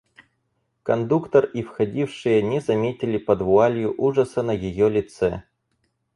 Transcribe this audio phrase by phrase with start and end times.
[0.81, 5.43] Кондуктор и входившие не заметили под вуалью ужаса на ее лице.